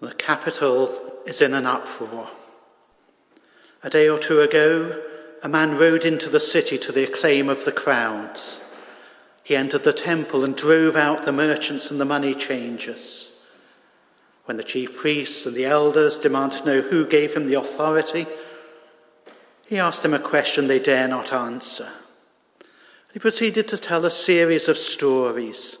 [0.00, 2.28] The capital is in an uproar.
[3.82, 5.02] A day or two ago,
[5.42, 8.60] a man rode into the city to the acclaim of the crowds.
[9.42, 13.32] He entered the temple and drove out the merchants and the money changers.
[14.44, 18.26] When the chief priests and the elders demanded to know who gave him the authority,
[19.66, 21.88] he asked them a question they dare not answer.
[23.12, 25.78] He proceeded to tell a series of stories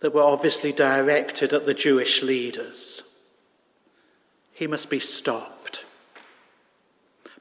[0.00, 3.02] that were obviously directed at the Jewish leaders.
[4.60, 5.86] He must be stopped.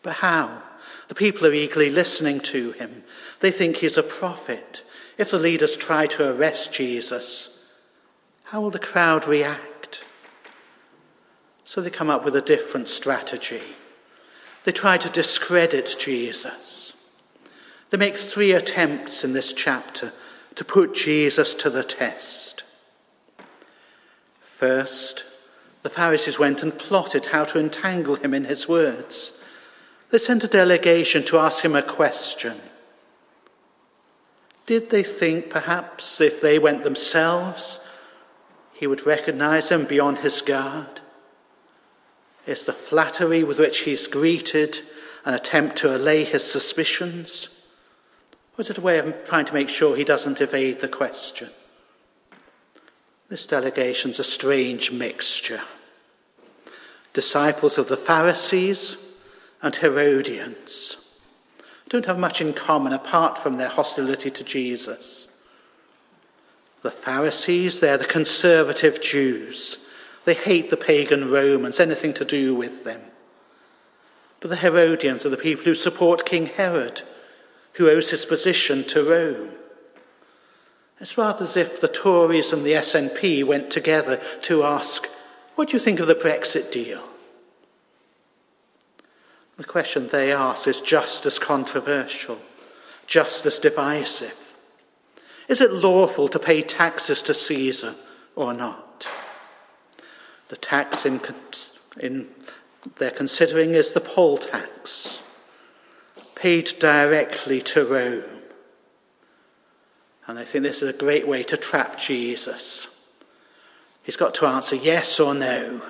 [0.01, 0.63] But how?
[1.09, 3.03] The people are eagerly listening to him.
[3.41, 4.85] They think he's a prophet.
[5.17, 7.59] If the leaders try to arrest Jesus,
[8.43, 10.05] how will the crowd react?
[11.65, 13.75] So they come up with a different strategy.
[14.63, 16.93] They try to discredit Jesus.
[17.89, 20.13] They make three attempts in this chapter
[20.55, 22.63] to put Jesus to the test.
[24.39, 25.25] First,
[25.89, 29.35] the Pharisees went and plotted how to entangle him in his words.
[30.11, 32.57] They sent a delegation to ask him a question.
[34.67, 37.79] Did they think perhaps if they went themselves,
[38.71, 41.01] he would recognize them beyond his guard?
[42.45, 44.81] Is the flattery with which he's greeted
[45.25, 47.49] an attempt to allay his suspicions?
[48.55, 51.49] Or is it a way of trying to make sure he doesn't evade the question?
[53.27, 55.61] This delegation's a strange mixture.
[57.13, 58.97] Disciples of the Pharisees
[59.61, 60.97] and Herodians
[61.89, 65.27] don't have much in common apart from their hostility to Jesus.
[66.83, 69.79] The Pharisees, they're the conservative Jews.
[70.23, 73.01] They hate the pagan Romans, anything to do with them.
[74.39, 77.01] But the Herodians are the people who support King Herod,
[77.73, 79.49] who owes his position to Rome.
[81.01, 85.07] It's rather as if the Tories and the SNP went together to ask,
[85.59, 87.03] What do you think of the Brexit deal?
[89.57, 92.39] The question they ask is just as controversial,
[93.07, 94.55] just as divisive.
[95.49, 97.95] Is it lawful to pay taxes to Caesar
[98.37, 99.05] or not?
[100.47, 101.19] The tax in,
[101.99, 102.29] in
[102.95, 105.21] they're considering is the poll tax,
[106.35, 108.43] paid directly to Rome.
[110.25, 112.87] And I think this is a great way to trap Jesus.
[114.03, 115.81] He's got to answer yes or no.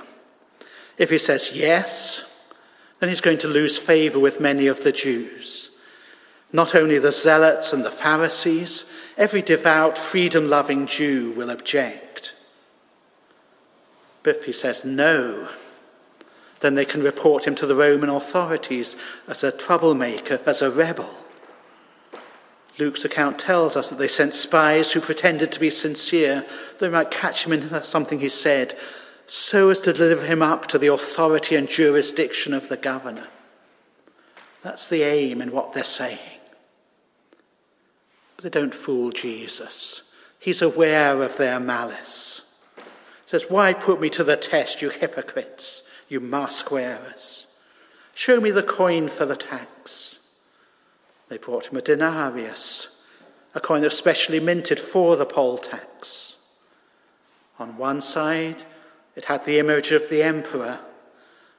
[0.97, 2.29] If he says yes,
[2.99, 5.69] then he's going to lose favour with many of the Jews.
[6.51, 8.85] Not only the Zealots and the Pharisees,
[9.17, 12.33] every devout, freedom loving Jew will object.
[14.23, 15.49] But if he says no,
[16.59, 18.97] then they can report him to the Roman authorities
[19.27, 21.09] as a troublemaker, as a rebel.
[22.79, 26.41] Luke's account tells us that they sent spies who pretended to be sincere.
[26.41, 28.75] that They might catch him in something he said,
[29.27, 33.27] so as to deliver him up to the authority and jurisdiction of the governor.
[34.61, 36.19] That's the aim in what they're saying.
[38.35, 40.01] But they don't fool Jesus.
[40.39, 42.41] He's aware of their malice.
[42.77, 42.83] He
[43.25, 47.45] says, Why put me to the test, you hypocrites, you mask wearers?
[48.13, 50.08] Show me the coin for the tax.
[51.29, 52.89] They brought him a denarius,
[53.53, 56.35] a coin specially minted for the poll tax.
[57.59, 58.63] On one side,
[59.15, 60.79] it had the image of the emperor,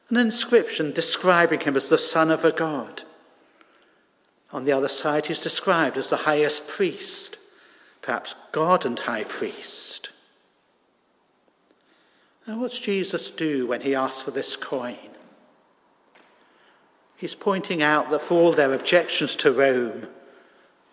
[0.08, 3.04] an inscription describing him as the son of a god.
[4.52, 7.38] On the other side, he's described as the highest priest,
[8.02, 10.10] perhaps God and high priest.
[12.46, 14.96] Now, what's Jesus do when he asks for this coin?
[17.20, 20.06] He's pointing out that for all their objections to Rome,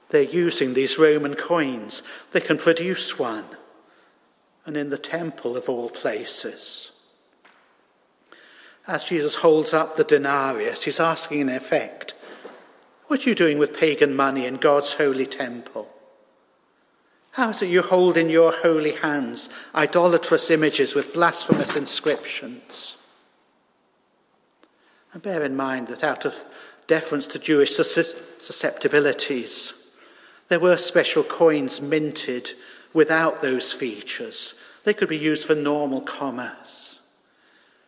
[0.09, 2.03] they're using these Roman coins.
[2.33, 3.45] They can produce one,
[4.65, 6.91] and in the temple of all places.
[8.85, 12.13] As Jesus holds up the denarius, he's asking in effect,
[13.05, 15.89] What are you doing with pagan money in God's holy temple?
[17.31, 22.97] How is it you hold in your holy hands idolatrous images with blasphemous inscriptions?
[25.13, 26.35] And bear in mind that out of
[26.87, 29.73] deference to Jewish susceptibilities,
[30.49, 32.51] there were special coins minted
[32.93, 34.55] without those features.
[34.83, 36.99] They could be used for normal commerce.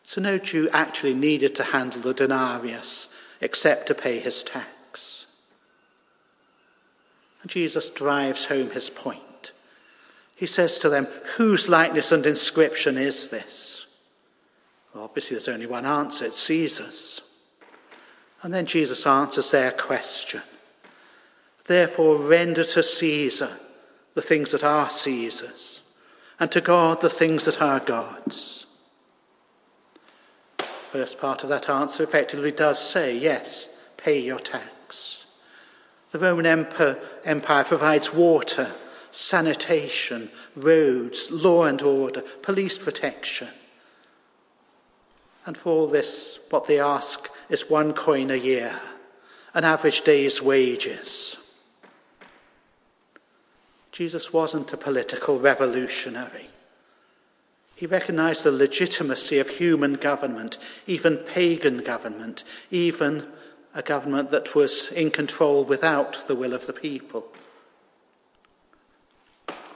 [0.04, 3.10] So no Jew actually needed to handle the denarius
[3.42, 5.26] except to pay his tax.
[7.42, 9.52] And Jesus drives home his point.
[10.36, 11.08] He says to them,
[11.38, 13.79] Whose likeness and inscription is this?
[14.96, 17.22] Obviously, there's only one answer it's Caesar's.
[18.42, 20.42] And then Jesus answers their question.
[21.66, 23.60] Therefore, render to Caesar
[24.16, 25.82] the things that are Caesar's,
[26.40, 28.66] and to God the things that are God's.
[30.58, 35.26] first part of that answer effectively does say, yes, pay your tax.
[36.12, 36.66] The Roman
[37.26, 38.72] Empire provides water,
[39.12, 43.50] sanitation, roads, law and order, police protection.
[45.50, 48.80] And for all this, what they ask is one coin a year,
[49.56, 51.38] an average day's wages.
[53.92, 56.52] Jesus wasn't a political revolutionary.
[57.76, 63.28] He recognized the legitimacy of human government, even pagan government, even
[63.74, 67.26] a government that was in control without the will of the people.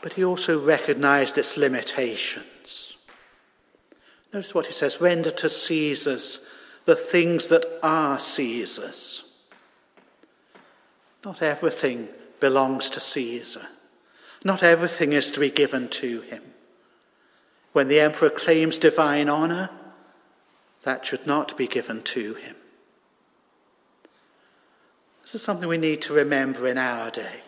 [0.03, 2.45] But he also recognized its limitations.
[4.33, 6.39] Notice what he says render to Caesar's
[6.85, 9.23] the things that are Caesar's.
[11.23, 12.09] Not everything
[12.39, 13.67] belongs to Caesar.
[14.43, 16.43] Not everything is to be given to him.
[17.71, 19.69] When the emperor claims divine honor,
[20.83, 22.55] that should not be given to him.
[25.21, 27.41] This is something we need to remember in our day.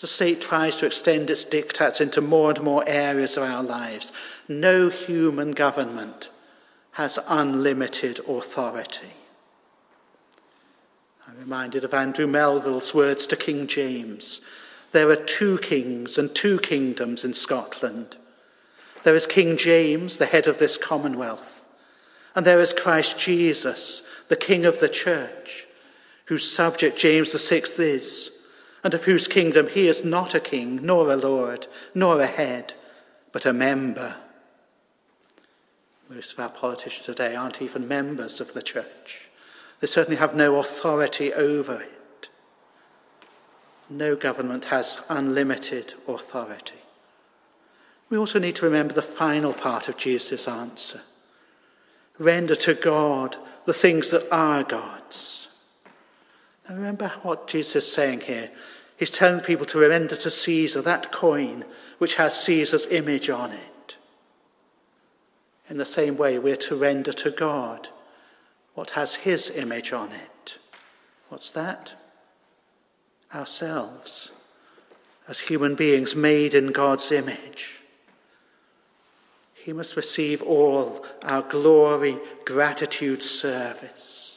[0.00, 4.12] The state tries to extend its diktats into more and more areas of our lives.
[4.48, 6.30] No human government
[6.92, 9.12] has unlimited authority.
[11.26, 14.40] I'm reminded of Andrew Melville's words to King James
[14.92, 18.16] there are two kings and two kingdoms in Scotland.
[19.02, 21.66] There is King James, the head of this commonwealth,
[22.34, 25.66] and there is Christ Jesus, the King of the church,
[26.26, 28.30] whose subject James VI is,
[28.84, 32.74] and of whose kingdom he is not a king, nor a lord, nor a head,
[33.32, 34.16] but a member.
[36.08, 39.28] Most of our politicians today aren't even members of the church.
[39.80, 42.28] They certainly have no authority over it.
[43.90, 46.74] No government has unlimited authority.
[48.10, 51.02] We also need to remember the final part of Jesus' answer
[52.18, 55.47] render to God the things that are God's.
[56.68, 58.50] Now remember what Jesus is saying here.
[58.96, 61.64] He's telling people to render to Caesar that coin
[61.98, 63.96] which has Caesar's image on it.
[65.70, 67.88] In the same way, we're to render to God
[68.74, 70.58] what has his image on it.
[71.28, 71.94] What's that?
[73.34, 74.32] ourselves
[75.26, 77.82] as human beings made in God's image.
[79.54, 84.27] He must receive all our glory, gratitude, service.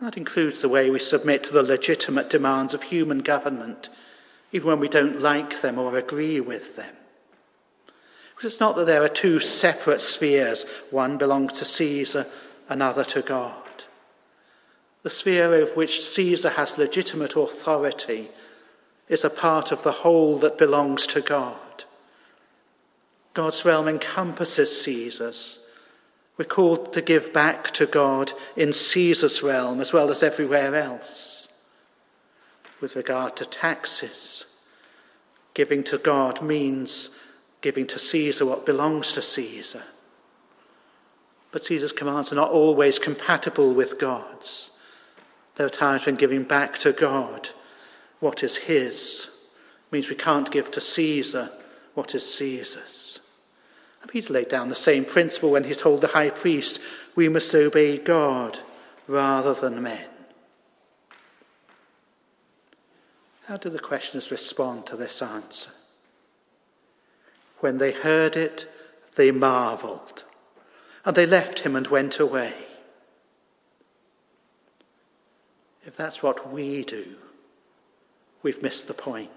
[0.00, 3.88] That includes the way we submit to the legitimate demands of human government,
[4.52, 6.94] even when we don't like them or agree with them.
[8.34, 12.26] Because it's not that there are two separate spheres, one belongs to Caesar,
[12.68, 13.64] another to God.
[15.02, 18.28] The sphere over which Caesar has legitimate authority
[19.08, 21.84] is a part of the whole that belongs to God.
[23.34, 25.60] God's realm encompasses Caesar's.
[26.38, 31.48] We're called to give back to God in Caesar's realm as well as everywhere else.
[32.80, 34.46] With regard to taxes,
[35.52, 37.10] giving to God means
[37.60, 39.82] giving to Caesar what belongs to Caesar.
[41.50, 44.70] But Caesar's commands are not always compatible with God's.
[45.56, 47.48] There are times when giving back to God
[48.20, 49.28] what is His
[49.90, 51.50] means we can't give to Caesar
[51.94, 53.07] what is Caesar's.
[54.08, 56.80] Peter laid down the same principle when he told the high priest,
[57.14, 58.58] we must obey God
[59.06, 60.08] rather than men.
[63.46, 65.70] How do the questioners respond to this answer?
[67.60, 68.70] When they heard it,
[69.16, 70.24] they marveled,
[71.04, 72.54] and they left him and went away.
[75.84, 77.16] If that's what we do,
[78.42, 79.30] we've missed the point.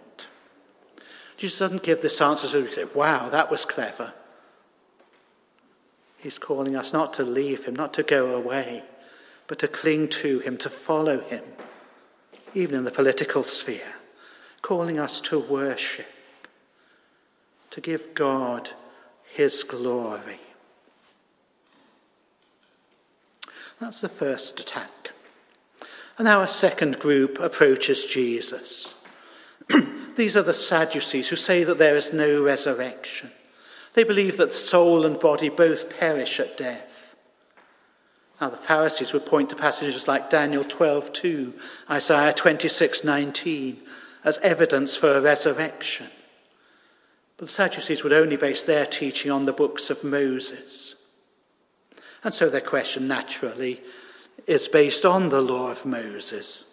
[1.38, 4.14] Jesus doesn't give this answer so we say, wow, that was clever.
[6.22, 8.84] He's calling us not to leave him, not to go away,
[9.48, 11.44] but to cling to him, to follow him,
[12.54, 13.96] even in the political sphere,
[14.62, 16.06] calling us to worship,
[17.72, 18.70] to give God
[19.34, 20.40] his glory.
[23.80, 25.12] That's the first attack.
[26.20, 28.94] And now a second group approaches Jesus.
[30.16, 33.32] These are the Sadducees who say that there is no resurrection.
[33.94, 37.16] They believe that soul and body both perish at death.
[38.40, 41.54] Now the Pharisees would point to passages like Daniel 12:2,
[41.90, 43.86] Isaiah 26:19
[44.24, 46.10] as evidence for a resurrection.
[47.38, 50.96] But the Sadducees would only base their teaching on the books of Moses.
[52.24, 53.82] And so their question naturally
[54.48, 56.66] is based on the law of Moses.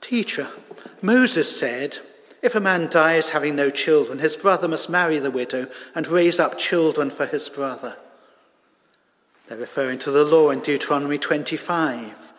[0.00, 0.50] Teacher,
[1.02, 1.98] Moses said,
[2.42, 6.40] if a man dies having no children, his brother must marry the widow and raise
[6.40, 7.96] up children for his brother.
[9.48, 12.32] They're referring to the law in Deuteronomy 25.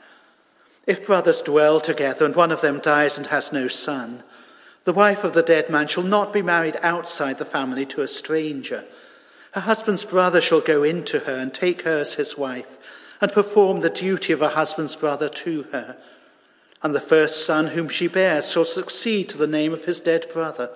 [0.88, 4.24] If brothers dwell together and one of them dies and has no son,
[4.84, 8.08] the wife of the dead man shall not be married outside the family to a
[8.08, 8.86] stranger.
[9.54, 13.82] Her husband's brother shall go into her and take her as his wife and perform
[13.82, 15.98] the duty of a husband's brother to her.
[16.84, 20.28] And the first son whom she bears shall succeed to the name of his dead
[20.34, 20.72] brother,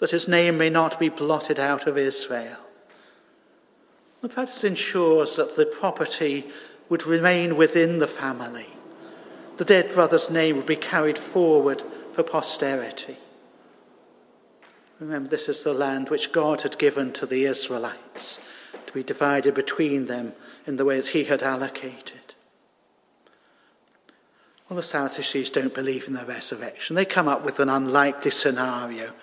[0.00, 2.58] that his name may not be blotted out of Israel.
[4.20, 6.46] The practice ensures that the property
[6.88, 8.66] would remain within the family.
[9.58, 13.16] The dead brother's name would be carried forward for posterity.
[14.98, 18.40] Remember, this is the land which God had given to the Israelites
[18.86, 20.32] to be divided between them
[20.66, 22.17] in the way that He had allocated.
[24.68, 26.94] Well, the Sadducees don't believe in the resurrection.
[26.94, 29.14] They come up with an unlikely scenario,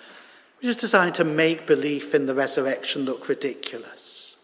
[0.58, 4.36] which is designed to make belief in the resurrection look ridiculous.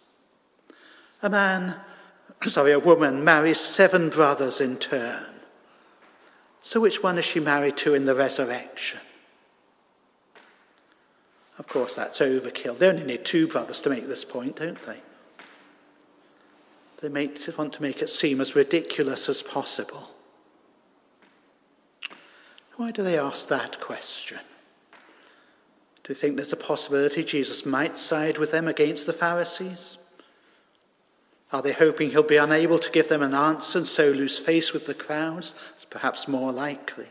[1.21, 1.75] A man,
[2.42, 5.26] sorry, a woman marries seven brothers in turn.
[6.64, 9.00] So, which one is she married to in the resurrection?
[11.59, 12.78] Of course, that's overkill.
[12.78, 15.00] They only need two brothers to make this point, don't they?
[16.99, 20.09] They make, want to make it seem as ridiculous as possible.
[22.83, 24.41] Why do they ask that question?
[26.03, 29.99] Do you think there's a possibility Jesus might side with them against the Pharisees?
[31.53, 34.73] Are they hoping he'll be unable to give them an answer and so lose face
[34.73, 35.55] with the crowds?
[35.77, 37.07] It's perhaps more likely.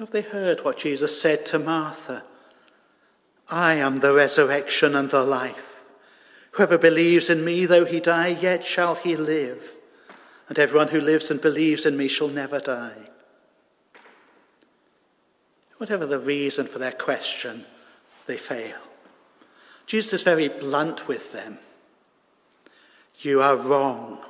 [0.00, 2.24] Have they heard what Jesus said to Martha?
[3.48, 5.92] I am the resurrection and the life.
[6.50, 9.76] Whoever believes in me, though he die, yet shall he live.
[10.48, 13.11] And everyone who lives and believes in me shall never die.
[15.82, 17.64] Whatever the reason for their question,
[18.26, 18.76] they fail.
[19.84, 21.58] Jesus is very blunt with them.
[23.18, 24.20] You are wrong,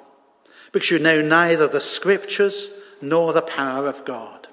[0.73, 2.71] because you know neither the scriptures
[3.03, 4.49] nor the power of God.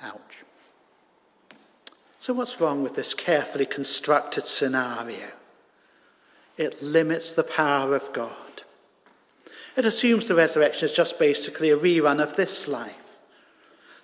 [0.00, 0.44] Ouch.
[2.20, 5.32] So, what's wrong with this carefully constructed scenario?
[6.56, 8.62] It limits the power of God.
[9.76, 13.05] It assumes the resurrection is just basically a rerun of this life.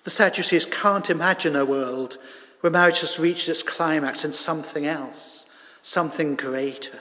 [0.03, 2.17] The Sadducees can't imagine a world
[2.59, 5.45] where marriage has reached its climax in something else,
[5.81, 6.99] something greater.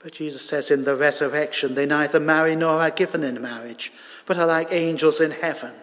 [0.00, 3.92] But Jesus says in the resurrection, they neither marry nor are given in marriage,
[4.26, 5.74] but are like angels in heaven.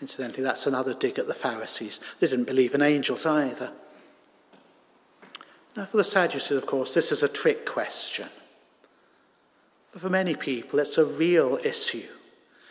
[0.00, 2.00] Incidentally, that's another dig at the Pharisees.
[2.18, 3.70] They didn't believe in angels either.
[5.76, 8.28] Now, for the Sadducees, of course, this is a trick question.
[9.92, 12.08] But for many people, it's a real issue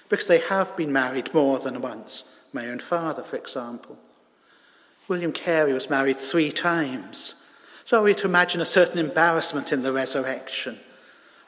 [0.09, 2.23] because they have been married more than once.
[2.51, 3.97] My own father, for example.
[5.07, 7.35] William Carey was married three times.
[7.85, 10.79] So we to imagine a certain embarrassment in the resurrection?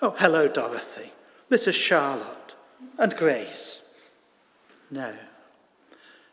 [0.01, 1.11] Oh, hello, Dorothy.
[1.49, 2.55] This is Charlotte
[2.97, 3.81] and Grace.
[4.89, 5.13] No.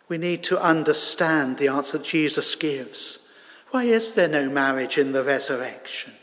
[0.09, 3.19] We need to understand the answer that Jesus gives.
[3.71, 6.15] Why is there no marriage in the resurrection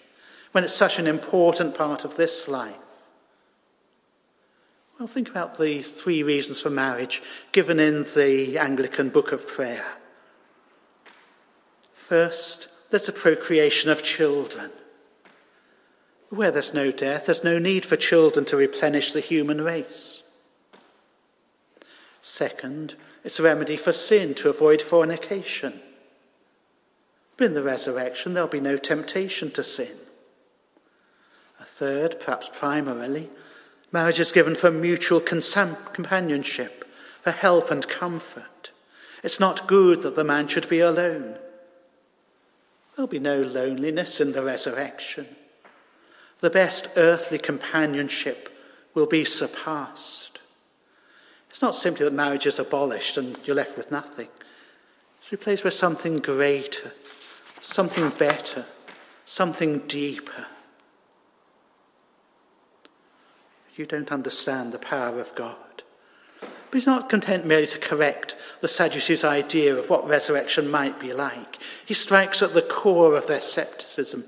[0.52, 2.76] when it's such an important part of this life?
[4.98, 7.22] Well, think about the three reasons for marriage
[7.52, 9.86] given in the Anglican Book of Prayer.
[11.92, 14.72] First, there's a procreation of children.
[16.30, 20.24] Where there's no death, there's no need for children to replenish the human race.
[22.22, 25.82] Second, it's a remedy for sin to avoid fornication.
[27.36, 29.98] But in the resurrection, there'll be no temptation to sin.
[31.60, 33.30] A third, perhaps primarily,
[33.96, 36.84] marriage is given for mutual companionship,
[37.22, 38.72] for help and comfort.
[39.24, 41.38] It's not good that the man should be alone.
[42.96, 45.28] There'll be no loneliness in the resurrection.
[46.42, 48.50] The best earthly companionship
[48.94, 50.40] will be surpassed.
[51.50, 54.28] It's not simply that marriage is abolished and you're left with nothing.
[55.20, 56.92] It's replaced with something greater,
[57.62, 58.66] something better,
[59.24, 60.48] something deeper.
[63.76, 65.58] You don't understand the power of God.
[66.40, 71.14] But he's not content merely to correct the Sadducees' idea of what resurrection might be
[71.14, 71.58] like.
[71.86, 74.26] He strikes at the core of their scepticism.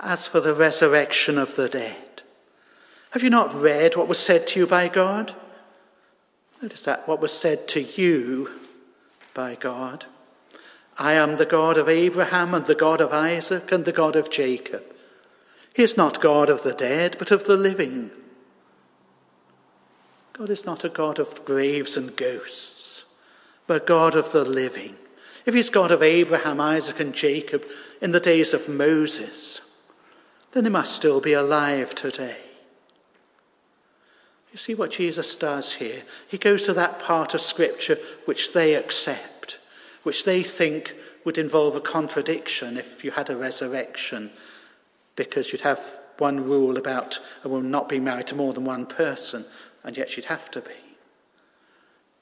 [0.00, 2.22] As for the resurrection of the dead,
[3.12, 5.34] have you not read what was said to you by God?
[6.60, 8.50] Notice that what was said to you
[9.34, 10.06] by God.
[10.98, 14.30] I am the God of Abraham and the God of Isaac and the God of
[14.30, 14.84] Jacob.
[15.74, 18.10] He is not God of the dead, but of the living.
[20.32, 23.04] God is not a God of graves and ghosts,
[23.66, 24.96] but God of the living.
[25.44, 27.66] If he's God of Abraham, Isaac, and Jacob
[28.00, 29.60] in the days of Moses,
[30.52, 32.38] then they must still be alive today.
[34.52, 36.02] You see what Jesus does here?
[36.28, 39.58] He goes to that part of Scripture which they accept,
[40.02, 44.30] which they think would involve a contradiction if you had a resurrection,
[45.16, 45.84] because you'd have
[46.18, 49.44] one rule about a woman not being married to more than one person,
[49.84, 50.70] and yet she'd have to be.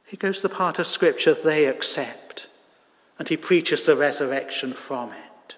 [0.07, 2.49] He goes to the part of Scripture they accept,
[3.19, 5.57] and he preaches the resurrection from it.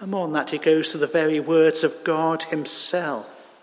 [0.00, 3.54] And more than that, he goes to the very words of God himself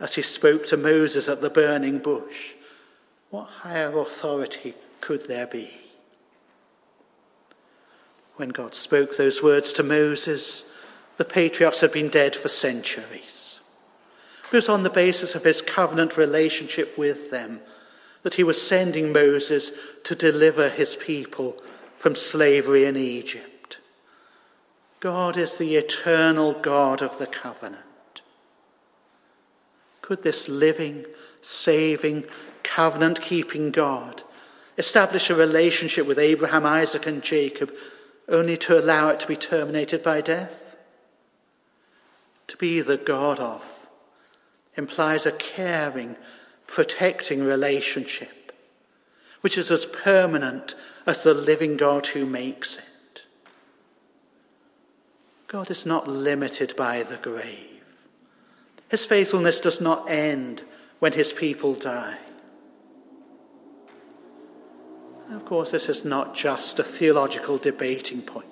[0.00, 2.54] as he spoke to Moses at the burning bush.
[3.30, 5.70] What higher authority could there be?
[8.36, 10.64] When God spoke those words to Moses,
[11.18, 13.60] the patriarchs had been dead for centuries.
[14.44, 17.60] It was on the basis of his covenant relationship with them
[18.22, 19.70] that he was sending Moses
[20.04, 21.60] to deliver his people
[21.94, 23.78] from slavery in Egypt.
[25.00, 27.82] God is the eternal God of the covenant.
[30.00, 31.04] Could this living,
[31.42, 32.24] saving,
[32.62, 34.22] covenant keeping God
[34.76, 37.72] establish a relationship with Abraham, Isaac, and Jacob
[38.28, 40.67] only to allow it to be terminated by death?
[42.48, 43.88] To be the God of
[44.76, 46.16] implies a caring,
[46.66, 48.52] protecting relationship,
[49.40, 50.74] which is as permanent
[51.06, 53.24] as the living God who makes it.
[55.46, 58.04] God is not limited by the grave.
[58.88, 60.62] His faithfulness does not end
[60.98, 62.18] when his people die.
[65.30, 68.46] Of course, this is not just a theological debating point.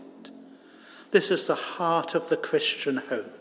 [1.10, 3.35] This is the heart of the Christian hope.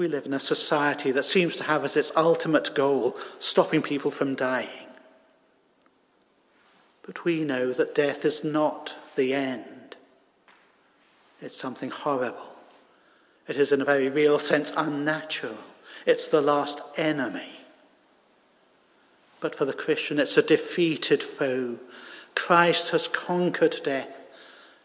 [0.00, 4.10] We live in a society that seems to have as its ultimate goal stopping people
[4.10, 4.88] from dying.
[7.02, 9.96] But we know that death is not the end,
[11.42, 12.56] it's something horrible.
[13.46, 15.58] It is, in a very real sense, unnatural.
[16.06, 17.60] It's the last enemy.
[19.38, 21.78] But for the Christian, it's a defeated foe.
[22.34, 24.28] Christ has conquered death,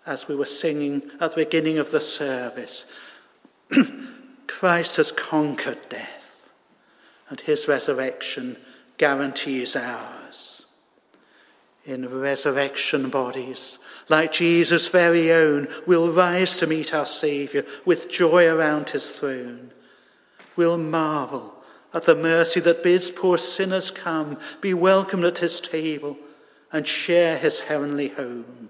[0.05, 2.85] as we were singing at the beginning of the service.
[4.47, 6.51] Christ has conquered death,
[7.29, 8.57] and his resurrection
[8.97, 10.65] guarantees ours.
[11.85, 13.77] In resurrection bodies,
[14.09, 19.71] like Jesus' very own, we'll rise to meet our Saviour with joy around his throne.
[20.55, 21.55] We'll marvel
[21.93, 26.17] at the mercy that bids poor sinners come, be welcomed at his table,
[26.71, 28.69] and share his heavenly home.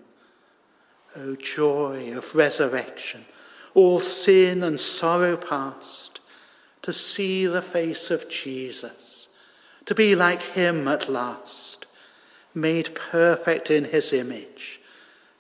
[1.16, 3.26] O joy of resurrection,
[3.76, 6.20] all sin and sorrow past,
[6.82, 9.30] to see the face of Jesus,
[9.86, 11.86] to be like him at last,
[12.56, 14.82] made perfect in his image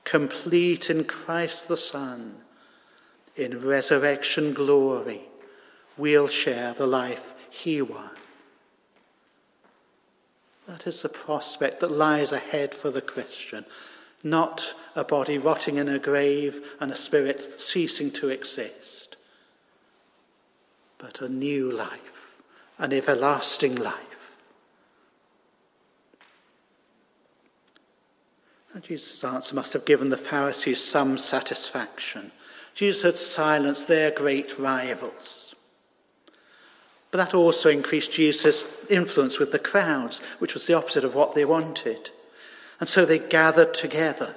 [0.05, 2.37] complete in Christ the Son,
[3.35, 5.21] in resurrection glory,
[5.97, 8.11] we'll share the life he won.
[10.67, 13.65] That is the prospect that lies ahead for the Christian,
[14.25, 19.15] not a body rotting in a grave and a spirit ceasing to exist,
[20.97, 22.41] but a new life,
[22.79, 24.41] an everlasting life.
[28.73, 32.31] And Jesus' answer must have given the Pharisees some satisfaction.
[32.73, 35.55] Jesus had silenced their great rivals.
[37.11, 41.35] But that also increased Jesus' influence with the crowds, which was the opposite of what
[41.35, 42.09] they wanted.
[42.79, 44.35] And so they gathered together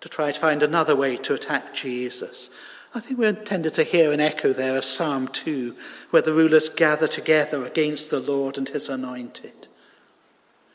[0.00, 2.50] to try to find another way to attack Jesus.
[2.94, 5.76] I think we're intended to hear an echo there of Psalm 2,
[6.10, 9.68] where the rulers gather together against the Lord and his anointed.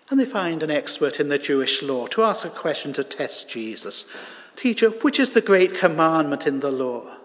[0.09, 3.49] And they find an expert in the Jewish law to ask a question to test
[3.49, 4.05] Jesus.
[4.55, 7.17] Teacher, which is the great commandment in the law?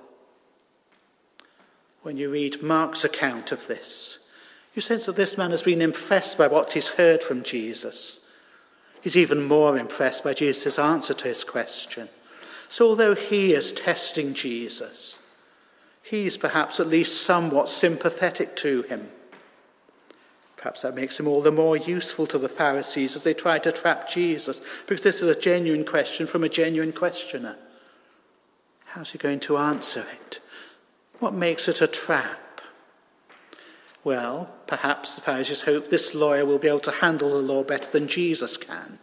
[2.02, 4.18] When you read Mark's account of this,
[4.74, 8.20] you sense that this man has been impressed by what he's heard from Jesus.
[9.00, 12.08] He's even more impressed by Jesus' answer to his question.
[12.68, 15.18] So, although he is testing Jesus,
[16.02, 19.08] he's perhaps at least somewhat sympathetic to him.
[20.56, 23.72] Perhaps that makes him all the more useful to the Pharisees as they try to
[23.72, 27.56] trap Jesus, because this is a genuine question from a genuine questioner.
[28.86, 30.40] How's he going to answer it?
[31.20, 32.40] What makes it a trap?
[34.04, 37.90] Well, perhaps the Pharisees hope this lawyer will be able to handle the law better
[37.90, 38.98] than Jesus can.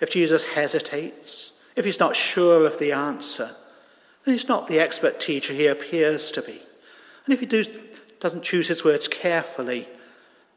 [0.00, 3.54] If Jesus hesitates, if he's not sure of the answer,
[4.24, 6.60] then he's not the expert teacher he appears to be.
[7.24, 7.64] And if he do,
[8.18, 9.86] doesn't choose his words carefully,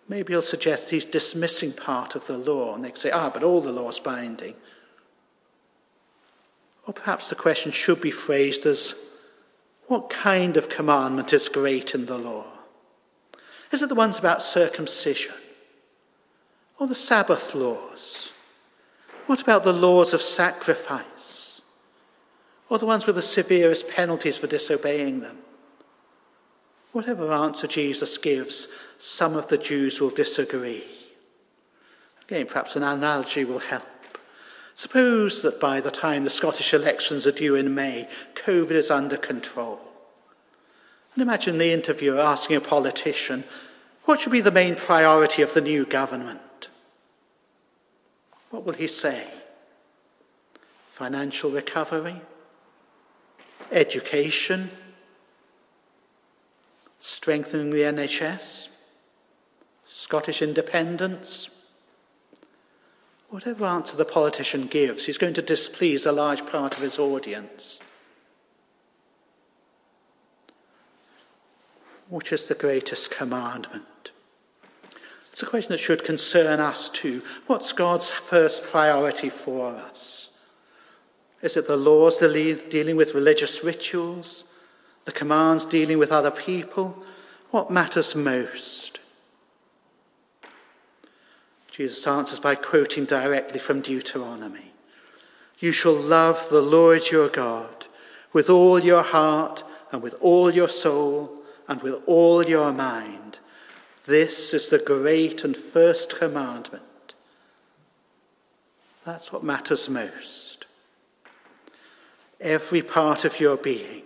[0.08, 3.44] Maybe he'll suggest he's dismissing part of the law, and they can say, ah, but
[3.44, 4.56] all the law is binding.
[6.86, 8.96] Or perhaps the question should be phrased as,
[9.88, 12.46] What kind of commandment is great in the law?
[13.74, 15.34] Is it the ones about circumcision?
[16.78, 18.32] Or the Sabbath laws?
[19.26, 21.60] What about the laws of sacrifice?
[22.70, 25.40] Or the ones with the severest penalties for disobeying them?
[26.92, 28.68] Whatever answer Jesus gives,
[29.00, 30.84] some of the Jews will disagree.
[32.28, 33.88] Again, perhaps an analogy will help.
[34.76, 39.18] Suppose that by the time the Scottish elections are due in May, COVID is under
[39.18, 39.82] control.
[41.14, 43.44] And imagine the interviewer asking a politician,
[44.06, 46.70] what should be the main priority of the new government?
[48.50, 49.28] What will he say?
[50.84, 52.22] Financial recovery?
[53.72, 54.72] Education?
[57.00, 58.70] Strengthening the NHS?
[59.88, 61.50] Scottish independence?
[63.30, 67.80] Whatever answer the politician gives, he's going to displease a large part of his audience.
[72.10, 74.12] Which is the greatest commandment?
[75.32, 77.24] It's a question that should concern us too.
[77.48, 80.30] What's God's first priority for us?
[81.42, 84.44] Is it the laws dealing with religious rituals?
[85.06, 87.04] The commands dealing with other people?
[87.50, 89.00] What matters most?
[91.70, 94.72] Jesus answers by quoting directly from Deuteronomy
[95.58, 97.88] You shall love the Lord your God
[98.32, 103.40] with all your heart and with all your soul and with all your mind.
[104.06, 106.84] This is the great and first commandment.
[109.06, 110.66] That's what matters most.
[112.40, 114.04] Every part of your being,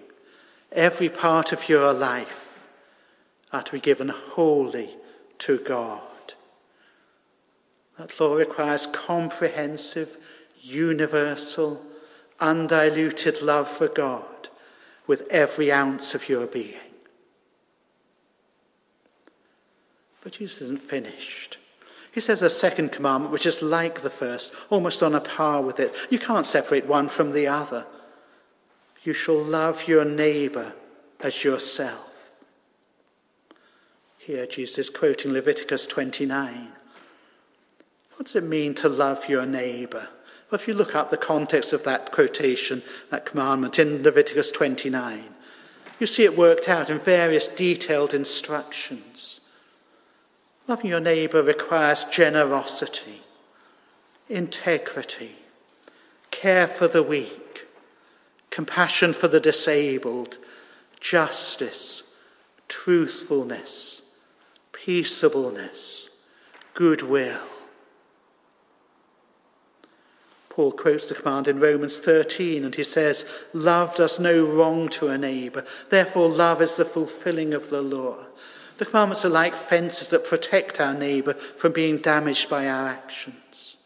[0.72, 2.67] every part of your life
[3.52, 4.89] are to be given wholly
[5.39, 6.02] to God.
[7.98, 10.17] That law requires comprehensive,
[10.62, 11.82] universal,
[12.39, 14.50] undiluted love for God
[15.08, 16.87] with every ounce of your being.
[20.28, 21.58] But Jesus isn't finished.
[22.12, 25.80] He says a second commandment, which is like the first, almost on a par with
[25.80, 25.96] it.
[26.10, 27.86] You can't separate one from the other.
[29.06, 30.74] You shall love your neighbor
[31.22, 32.34] as yourself.
[34.18, 36.74] Here, Jesus is quoting Leviticus 29.
[38.18, 40.10] What does it mean to love your neighbour?
[40.52, 45.24] Well, if you look up the context of that quotation, that commandment in Leviticus 29,
[46.02, 49.40] you see it worked out in various detailed instructions.
[50.67, 53.21] Loving your neighbour requires generosity,
[54.27, 55.36] integrity,
[56.30, 57.65] care for the weak,
[58.49, 60.38] compassion for the disabled,
[60.99, 62.03] justice,
[62.67, 64.01] truthfulness,
[64.73, 66.10] peaceableness,
[66.73, 67.39] goodwill.
[70.49, 75.08] Paul quotes the command in Romans 13 and he says, Love does no wrong to
[75.08, 75.63] a neighbour.
[75.89, 78.25] Therefore, love is the fulfilling of the law.
[78.78, 83.78] The commandments are like fences that protect our neighbour from being damaged by our actions.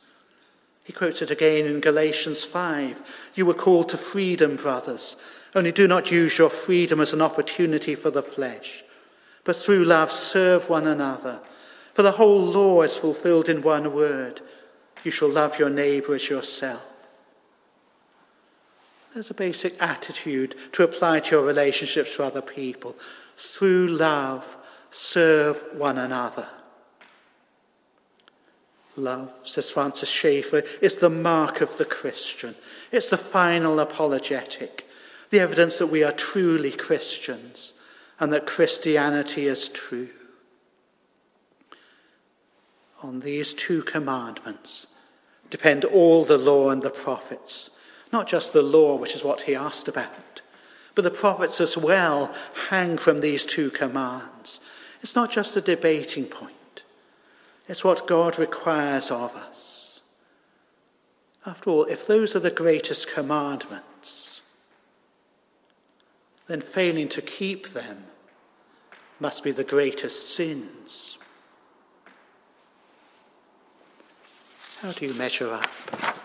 [0.83, 3.31] He quotes it again in Galatians 5.
[3.35, 5.15] You were called to freedom, brothers.
[5.55, 8.83] Only do not use your freedom as an opportunity for the flesh,
[9.43, 11.41] but through love serve one another.
[11.93, 14.41] For the whole law is fulfilled in one word
[15.03, 16.85] you shall love your neighbour as yourself.
[19.13, 22.95] There's a basic attitude to apply to your relationships to other people.
[23.35, 24.55] Through love,
[24.91, 26.47] serve one another.
[28.97, 32.55] Love, says Francis Schaeffer, is the mark of the Christian.
[32.91, 34.85] It's the final apologetic,
[35.29, 37.73] the evidence that we are truly Christians
[38.19, 40.09] and that Christianity is true.
[43.01, 44.87] On these two commandments,
[45.49, 47.71] depend all the law and the prophets.
[48.11, 50.41] Not just the law, which is what he asked about,
[50.93, 52.35] but the prophets as well
[52.69, 54.59] hang from these two commands.
[55.01, 56.83] It's not just a debating point,
[57.67, 60.01] it's what God requires of us.
[61.45, 64.41] After all, if those are the greatest commandments,
[66.47, 68.05] then failing to keep them
[69.19, 71.17] must be the greatest sins.
[74.81, 76.20] How do you measure up?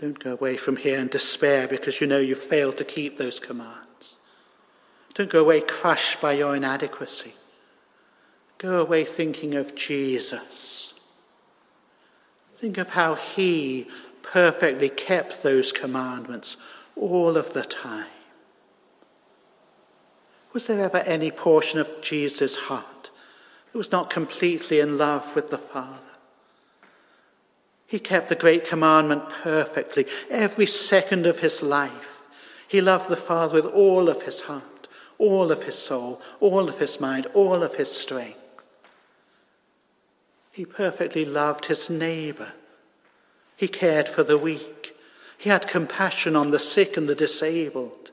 [0.00, 3.38] Don't go away from here in despair because you know you've failed to keep those
[3.38, 4.18] commands.
[5.12, 7.34] Don't go away crushed by your inadequacy.
[8.56, 10.94] Go away thinking of Jesus.
[12.54, 13.88] Think of how he
[14.22, 16.56] perfectly kept those commandments
[16.96, 18.06] all of the time.
[20.54, 23.10] Was there ever any portion of Jesus' heart
[23.70, 26.09] that was not completely in love with the Father?
[27.90, 32.28] He kept the great commandment perfectly, every second of his life.
[32.68, 34.86] He loved the Father with all of his heart,
[35.18, 38.38] all of his soul, all of his mind, all of his strength.
[40.52, 42.52] He perfectly loved his neighbour.
[43.56, 44.94] He cared for the weak.
[45.36, 48.12] He had compassion on the sick and the disabled.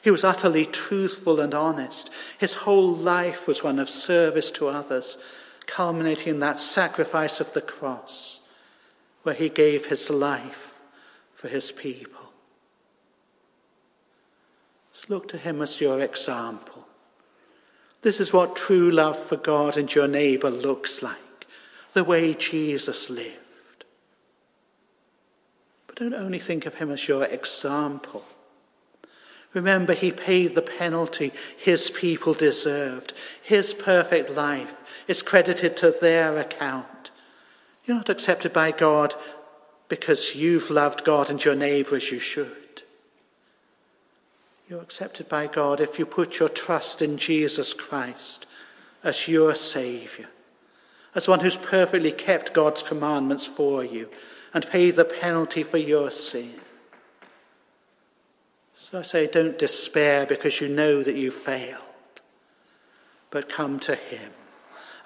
[0.00, 2.08] He was utterly truthful and honest.
[2.38, 5.18] His whole life was one of service to others,
[5.66, 8.37] culminating in that sacrifice of the cross
[9.22, 10.80] where he gave his life
[11.32, 12.18] for his people.
[15.08, 16.86] Look to him as your example.
[18.02, 21.46] This is what true love for God and your neighbour looks like,
[21.94, 23.84] the way Jesus lived.
[25.86, 28.24] But don't only think of him as your example.
[29.54, 33.14] Remember, he paid the penalty his people deserved.
[33.42, 36.86] His perfect life is credited to their account.
[37.88, 39.14] You're not accepted by God
[39.88, 42.82] because you've loved God and your neighbour as you should.
[44.68, 48.44] You're accepted by God if you put your trust in Jesus Christ
[49.02, 50.28] as your Saviour,
[51.14, 54.10] as one who's perfectly kept God's commandments for you
[54.52, 56.52] and paid the penalty for your sin.
[58.76, 61.80] So I say, don't despair because you know that you failed,
[63.30, 64.32] but come to Him.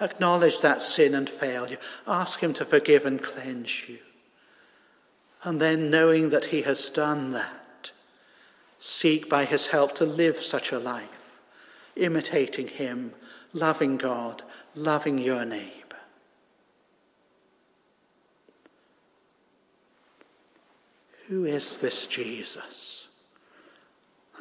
[0.01, 1.79] Acknowledge that sin and failure.
[2.07, 3.99] Ask Him to forgive and cleanse you.
[5.45, 7.93] And then, knowing that He has done that,
[8.79, 11.41] seek by His help to live such a life,
[11.97, 13.13] imitating Him,
[13.53, 14.43] loving God,
[14.75, 15.73] loving your neighbour.
[21.29, 23.02] Who is this Jesus?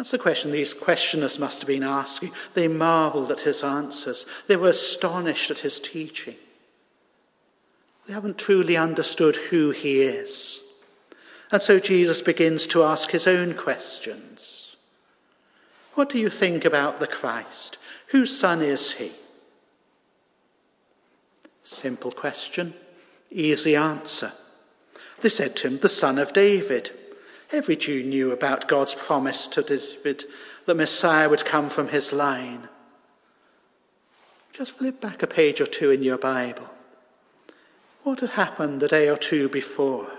[0.01, 2.31] That's the question these questioners must have been asking.
[2.55, 6.37] They marveled at his answers, they were astonished at his teaching.
[8.07, 10.63] They haven't truly understood who he is.
[11.51, 14.75] And so Jesus begins to ask his own questions.
[15.93, 17.77] What do you think about the Christ?
[18.07, 19.11] Whose son is he?
[21.63, 22.73] Simple question,
[23.29, 24.31] easy answer.
[25.19, 26.89] They said to him, the son of David.
[27.53, 30.25] Every Jew knew about God's promise to David
[30.65, 32.69] that Messiah would come from his line.
[34.53, 36.69] Just flip back a page or two in your Bible.
[38.03, 40.11] What had happened the day or two before?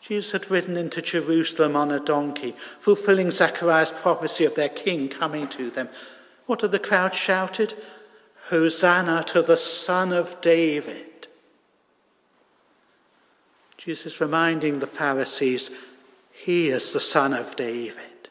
[0.00, 5.48] Jesus had ridden into Jerusalem on a donkey, fulfilling Zechariah's prophecy of their king coming
[5.48, 5.88] to them.
[6.46, 7.74] What had the crowd shouted?
[8.50, 11.05] Hosanna to the Son of David.
[13.76, 15.70] Jesus reminding the Pharisees,
[16.32, 18.30] he is the son of David.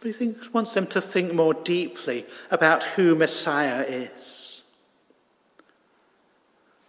[0.00, 4.62] But he wants them to think more deeply about who Messiah is.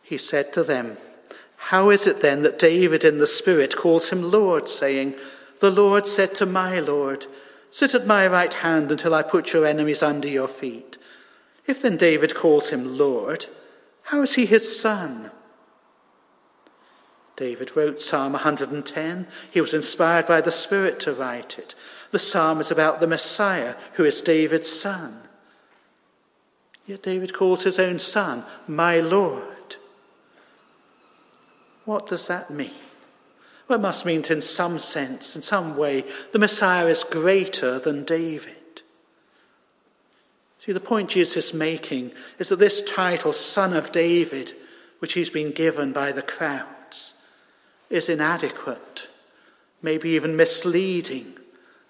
[0.03, 0.97] He said to them,
[1.57, 5.15] How is it then that David in the Spirit calls him Lord, saying,
[5.59, 7.25] The Lord said to my Lord,
[7.71, 10.97] Sit at my right hand until I put your enemies under your feet.
[11.67, 13.45] If then David calls him Lord,
[14.03, 15.29] how is he his son?
[17.39, 19.25] David wrote Psalm 110.
[19.49, 21.73] He was inspired by the Spirit to write it.
[22.11, 25.21] The psalm is about the Messiah, who is David's son.
[26.85, 29.77] Yet David calls his own son, my Lord.
[31.85, 32.73] What does that mean?
[33.69, 37.79] Well, it must mean that in some sense, in some way, the Messiah is greater
[37.79, 38.81] than David.
[40.57, 44.55] See, the point Jesus is making is that this title, Son of David,
[44.97, 46.67] which he's been given by the crowd,
[47.89, 49.07] is inadequate,
[49.81, 51.33] maybe even misleading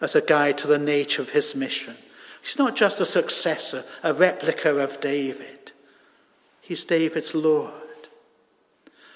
[0.02, 1.98] as a guide to the nature of his mission.
[2.42, 5.72] He's not just a successor, a replica of David.
[6.62, 7.74] He's David's Lord.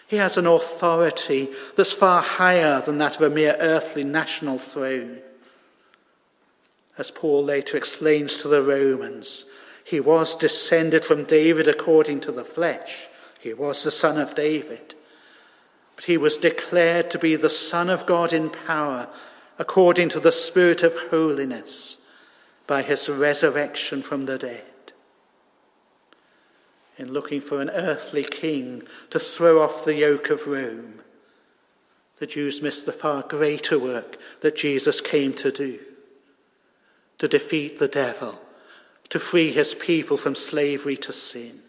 [0.07, 5.21] He has an authority that's far higher than that of a mere earthly national throne.
[6.97, 9.45] As Paul later explains to the Romans,
[9.83, 13.07] he was descended from David according to the flesh.
[13.39, 14.95] He was the son of David.
[16.03, 19.07] But he was declared to be the Son of God in power,
[19.57, 21.97] according to the Spirit of holiness,
[22.67, 24.91] by his resurrection from the dead.
[26.97, 30.99] In looking for an earthly king to throw off the yoke of Rome,
[32.17, 35.79] the Jews missed the far greater work that Jesus came to do
[37.19, 38.41] to defeat the devil,
[39.07, 41.62] to free his people from slavery to sin.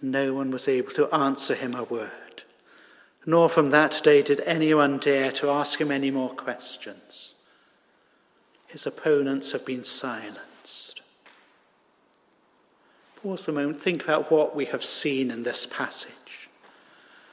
[0.00, 2.44] No one was able to answer him a word,
[3.26, 7.34] nor from that day did anyone dare to ask him any more questions.
[8.68, 11.02] His opponents have been silenced.
[13.22, 16.48] pause for a moment, think about what we have seen in this passage.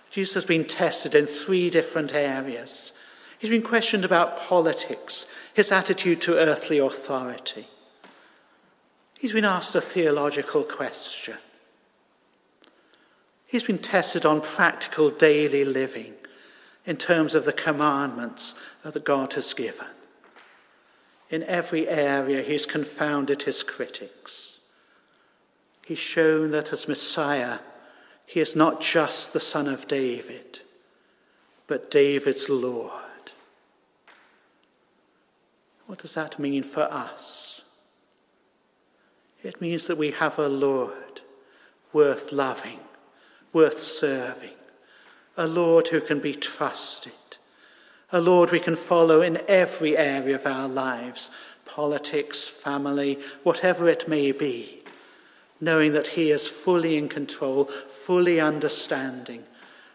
[0.09, 2.93] Jesus has been tested in three different areas.
[3.37, 7.67] He's been questioned about politics, his attitude to earthly authority.
[9.19, 11.37] He's been asked a theological question.
[13.47, 16.13] He's been tested on practical daily living
[16.85, 19.87] in terms of the commandments that God has given.
[21.29, 24.59] In every area, he's confounded his critics.
[25.85, 27.59] He's shown that as Messiah,
[28.25, 30.61] he is not just the son of David,
[31.67, 32.91] but David's Lord.
[35.87, 37.61] What does that mean for us?
[39.43, 41.21] It means that we have a Lord
[41.93, 42.79] worth loving,
[43.55, 44.53] worth serving,
[45.37, 47.13] a Lord who can be trusted,
[48.11, 51.31] a Lord we can follow in every area of our lives
[51.65, 54.83] politics, family, whatever it may be,
[55.59, 59.43] knowing that He is fully in control, fully understanding,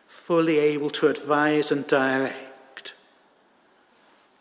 [0.07, 2.94] fully able to advise and direct.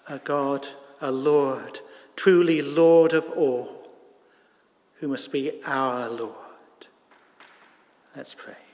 [0.07, 0.65] A God,
[1.01, 1.81] a Lord,
[2.15, 3.89] truly Lord of all,
[4.95, 6.33] who must be our Lord.
[8.15, 8.68] Let's pray.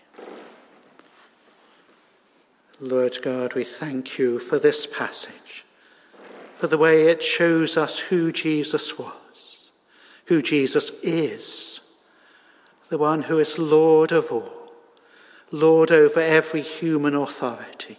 [2.80, 5.66] Lord God, we thank you for this passage,
[6.56, 9.72] for the way it shows us who Jesus was,
[10.26, 11.80] who Jesus is,
[12.90, 14.74] the one who is Lord of all,
[15.52, 17.98] Lord over every human authority,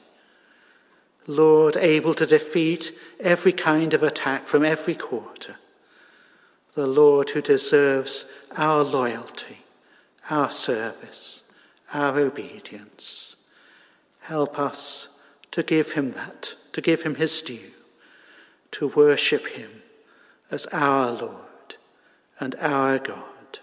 [1.26, 5.56] Lord able to defeat every kind of attack from every quarter,
[6.74, 8.26] the Lord who deserves
[8.56, 9.64] our loyalty,
[10.28, 11.42] our service,
[11.96, 13.36] our obedience.
[14.20, 15.08] Help us
[15.52, 17.72] to give him that, to give him his due,
[18.72, 19.82] to worship him
[20.50, 21.76] as our Lord
[22.38, 23.60] and our God.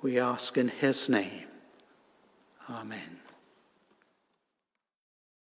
[0.00, 1.44] We ask in his name.
[2.70, 3.23] Amen.